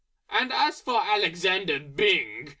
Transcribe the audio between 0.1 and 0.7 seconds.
And